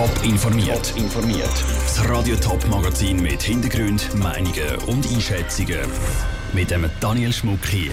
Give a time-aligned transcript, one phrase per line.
[0.00, 0.94] Top informiert.
[0.96, 1.64] informiert.
[1.82, 5.80] Das Radio Top Magazin mit Hintergrund, Meinungen und Einschätzungen
[6.54, 7.92] mit dem Daniel Schmuck hier.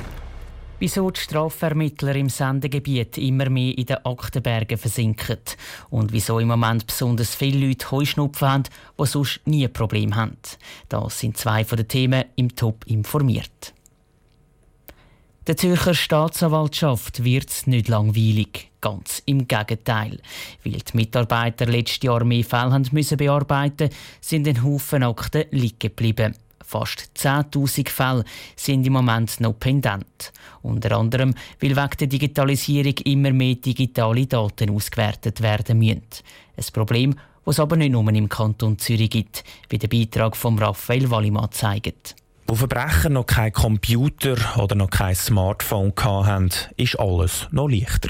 [0.80, 5.40] Wieso die Strafvermittler im Sendegebiet immer mehr in den Aktenbergen versinken
[5.90, 8.64] und wieso im Moment besonders viele Leute Heuschnupfen haben,
[8.98, 10.38] die sonst nie ein Problem haben.
[10.88, 13.74] Das sind zwei von den Themen im Top informiert.
[15.46, 18.72] Der Zürcher Staatsanwaltschaft wird es nicht langweilig.
[18.88, 20.18] Ganz im Gegenteil.
[20.64, 23.90] Weil die Mitarbeiter letztes Jahr mehr Fälle haben müssen bearbeiten
[24.22, 26.34] sind ein Haufen Akten liegen geblieben.
[26.64, 28.24] Fast 10.000 Fälle
[28.56, 30.32] sind im Moment noch pendent.
[30.62, 36.04] Unter anderem, weil wegen der Digitalisierung immer mehr digitale Daten ausgewertet werden müssen.
[36.56, 40.58] Ein Problem, das es aber nicht nur im Kanton Zürich gibt, wie der Beitrag von
[40.58, 42.16] Raphael Wallimann zeigt.
[42.50, 48.10] Wo Verbrecher noch kein Computer oder noch kein Smartphone hatten, war alles noch leichter.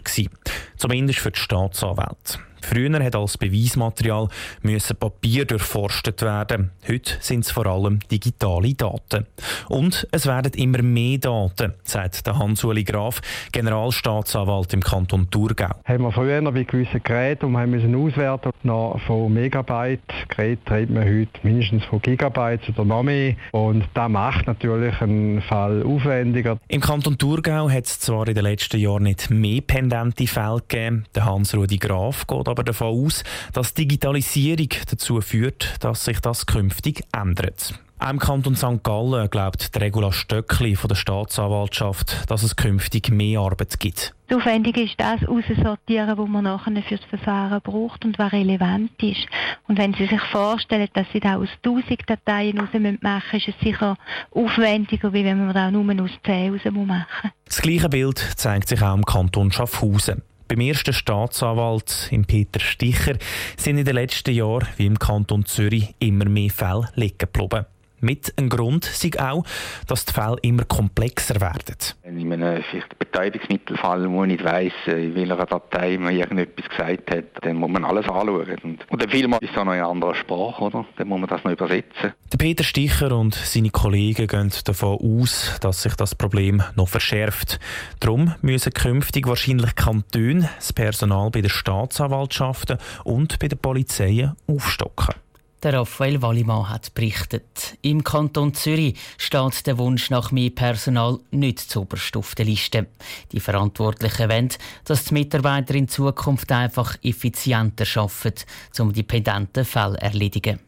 [0.77, 2.39] Zumindest für die Staatsanwälte.
[2.61, 4.27] Früher hat als Beweismaterial
[4.61, 6.71] müssen Papier durchforstet werden.
[6.87, 9.25] Heute sind es vor allem digitale Daten.
[9.69, 15.69] Und es werden immer mehr Daten, sagt der Hans-Uli Graf, Generalstaatsanwalt im Kanton Thurgau.
[15.85, 20.01] Haben wir früher noch bei gewissen Geräten und haben müssen auswerten noch von Megabyte.
[20.27, 23.35] Geräte reden wir heute mindestens von Gigabytes oder noch mehr.
[23.51, 26.57] Und das macht natürlich einen Fall aufwendiger.
[26.67, 31.05] Im Kanton Thurgau hat es zwar in den letzten Jahren nicht mehr pendente Fälle gegeben.
[31.15, 33.23] Der Hans-Rudi Graf geht aber davon aus,
[33.53, 37.73] dass Digitalisierung dazu führt, dass sich das künftig ändert.
[37.99, 38.83] Auch im Kanton St.
[38.83, 44.13] Gallen glaubt Regula Stöckli von der Staatsanwaltschaft, dass es künftig mehr Arbeit gibt.
[44.27, 48.91] Das Aufwendige ist das aussortieren, was man nachher für das Verfahren braucht und was relevant
[49.01, 49.25] ist.
[49.67, 53.47] Und wenn Sie sich vorstellen, dass Sie da aus 1000 Dateien raus machen müssen, ist
[53.47, 53.97] es sicher
[54.29, 57.31] aufwendiger, wie wenn man da nur aus 10 raus machen muss.
[57.45, 60.21] Das gleiche Bild zeigt sich auch im Kanton Schaffhausen.
[60.47, 63.15] Beim ersten Staatsanwalt, im Peter Sticher,
[63.57, 67.65] sind in den letzten Jahren, wie im Kanton Zürich, immer mehr Fälle liegen geblieben.
[67.99, 69.43] Mit einem Grund sei auch,
[69.87, 71.77] dass die Fälle immer komplexer werden.
[72.03, 72.63] Wenn in einem
[72.99, 77.83] Beteiligungsmittelfall, wo ich nicht weiss, in welcher Datei man irgendetwas gesagt hat, dann muss man
[77.85, 78.57] alles anschauen.
[78.63, 80.85] Und, und dann vielmal ist es auch noch in einer anderen Sprache, oder?
[80.97, 82.13] Dann muss man das noch übersetzen.
[82.31, 87.59] Der Peter Sticher und seine Kollegen gehen davon aus, dass sich das Problem noch verschärft.
[87.99, 95.15] Darum müssen künftig wahrscheinlich Kantone das Personal bei den Staatsanwaltschaften und bei den Polizeien aufstocken.
[95.63, 97.77] Der Raphael Wallimann hat berichtet.
[97.81, 102.85] Im Kanton Zürich steht der Wunsch nach mehr Personal nicht zuoberst auf der Liste.
[103.31, 104.49] Die Verantwortlichen wollen,
[104.85, 108.45] dass die Mitarbeiter in Zukunft einfach effizienter arbeiten,
[108.79, 110.59] um die pendenten Fälle zu erledigen.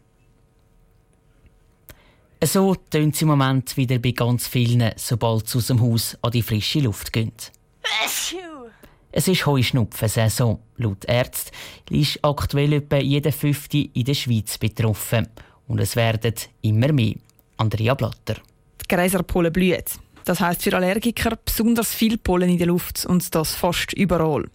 [2.44, 6.32] So tönt es im Moment wieder bei ganz vielen, sobald sie aus dem Haus an
[6.32, 7.34] die frische Luft gehen.
[9.12, 10.60] Es ist Heuschnupfensaison.
[10.78, 11.52] Laut Ärzten
[11.90, 15.28] ist aktuell etwa jeder Fünfte in der Schweiz betroffen.
[15.68, 17.16] Und es werden immer mehr.
[17.58, 18.36] Andrea Blatter.
[18.82, 19.84] Die Gräserpollen blühen.
[20.26, 24.46] Das heißt für Allergiker besonders viel Pollen in der Luft und das fast überall.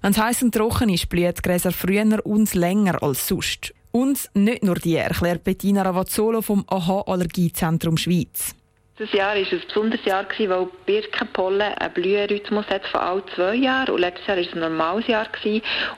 [0.00, 3.74] Wenn es heiß und trocken ist, blühen die Gräser früher und länger als sonst.
[3.90, 8.54] Und nicht nur die, erklärt Bettina Ravazzolo vom AHA Allergiezentrum Schweiz.
[8.98, 13.90] Das Jahr war ein besonderes Jahr, weil Birkenpollen einen Blühenrhythmus hat von alle zwei Jahren.
[13.90, 15.26] Und letztes Jahr war es ein normales Jahr.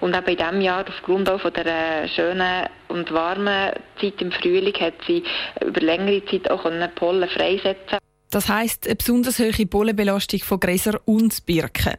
[0.01, 4.75] Und eben in diesem Jahr, aufgrund auch von der schönen und warmen Zeit im Frühling,
[4.75, 5.25] hat sie
[5.65, 8.00] über längere Zeit auch Pollen freisetzen
[8.31, 11.95] das heißt eine besonders hohe Pollenbelastung von Gräsern und Birken.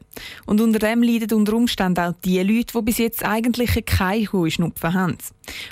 [0.45, 4.93] Und unter dem leiden unter Umständen auch die Leute, die bis jetzt eigentlich keine Heuschnupfen
[4.93, 5.17] haben.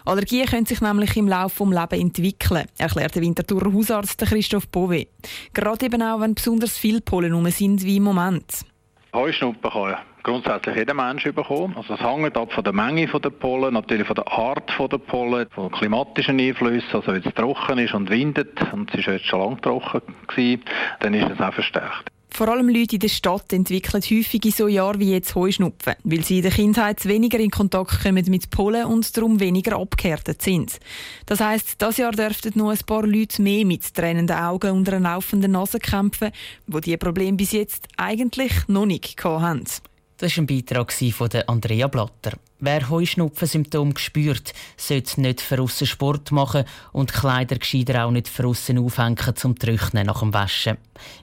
[0.06, 5.08] Allergien können sich nämlich im Laufe des Lebens entwickeln, erklärt der Winterthurer Hausarzt Christoph Bove.
[5.54, 8.66] Gerade eben auch, wenn besonders viele Pollen sind wie im Moment.
[9.14, 11.76] Heuschnupfen kann grundsätzlich jeder Mensch bekommen.
[11.76, 15.50] Also es hängt ab von der Menge der Pollen, natürlich von der Art der Pollen,
[15.50, 19.40] von klimatischen Einflüssen, also wenn es trocken ist und windet, und es ist jetzt schon
[19.40, 20.64] lange trocken gewesen,
[21.00, 22.12] dann ist es auch verstärkt.
[22.32, 26.24] Vor allem Leute in der Stadt entwickeln häufig in so Jahren wie jetzt Heuschnupfen, weil
[26.24, 30.80] sie in der Kindheit weniger in Kontakt kommen mit Pollen und darum weniger abgehärtet sind.
[31.26, 35.00] Das heißt, das Jahr dürften noch ein paar Leute mehr mit tränenden Augen und einer
[35.00, 36.32] laufenden Nase kämpfen,
[36.68, 39.66] wo die Probleme bis jetzt eigentlich noch nicht hatten.
[40.20, 42.38] Das war ein Beitrag von Andrea Blatter.
[42.60, 49.36] Wer Heuschnupfensymptome spürt, sollte nicht für Sport machen und Kleider gescheiter auch nicht für aufhängen
[49.36, 50.78] zum Trocknen nach dem Waschen.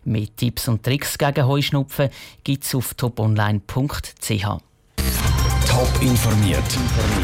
[0.04, 2.08] Mehr Tipps und Tricks gegen Heuschnupfen
[2.42, 4.46] gibt es auf toponline.ch.
[5.68, 6.78] Top informiert,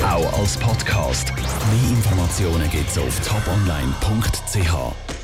[0.04, 1.32] auch als Podcast.
[1.34, 5.21] Mehr Informationen gibt es auf toponline.ch.